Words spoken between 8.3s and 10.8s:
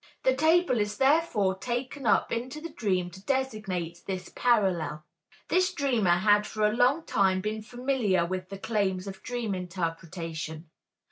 the claims of dream interpretation.